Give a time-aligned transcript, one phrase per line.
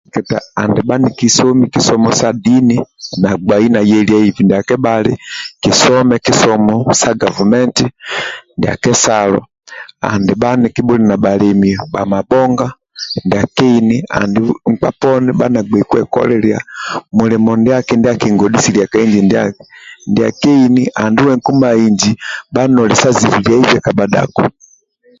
[0.05, 2.77] ndia kateketa andi ba ni kisomi ki somo sa dini
[3.21, 5.13] na bgai na yeliyaibhe ndia kebali
[5.63, 7.85] kisome kisomo sa gavumenti
[8.57, 9.39] ndia kesalo
[10.11, 11.69] andi ba nikili na bulemi
[12.03, 12.67] amabonga
[13.25, 14.39] ndia keini andi
[14.71, 16.59] nkpa poni ba na gbei kwe kolilya
[17.17, 19.59] mulimo ndiaki ndia kingodhisilya ka inji ndiaki
[20.11, 22.11] ndia kehini anduwe nkuma inji
[22.53, 24.41] ba noli sa zibhilyaibe ka badako